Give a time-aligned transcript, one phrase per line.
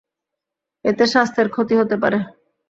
[0.85, 2.17] এতে স্বাস্থ্যের ক্ষতি হতে পারে।